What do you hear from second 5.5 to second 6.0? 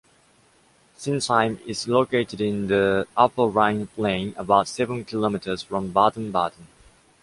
from